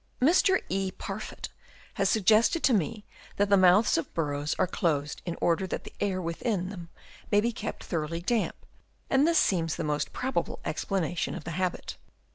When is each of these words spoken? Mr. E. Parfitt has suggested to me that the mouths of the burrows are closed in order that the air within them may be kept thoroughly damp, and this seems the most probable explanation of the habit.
Mr. 0.19 0.63
E. 0.67 0.89
Parfitt 0.89 1.49
has 1.93 2.09
suggested 2.09 2.63
to 2.63 2.73
me 2.73 3.05
that 3.35 3.49
the 3.51 3.55
mouths 3.55 3.99
of 3.99 4.05
the 4.05 4.11
burrows 4.13 4.55
are 4.57 4.65
closed 4.65 5.21
in 5.27 5.37
order 5.39 5.67
that 5.67 5.83
the 5.83 5.93
air 5.99 6.19
within 6.19 6.69
them 6.69 6.89
may 7.31 7.39
be 7.39 7.51
kept 7.51 7.83
thoroughly 7.83 8.19
damp, 8.19 8.55
and 9.11 9.27
this 9.27 9.37
seems 9.37 9.75
the 9.75 9.83
most 9.83 10.11
probable 10.11 10.59
explanation 10.65 11.35
of 11.35 11.43
the 11.43 11.51
habit. 11.51 11.97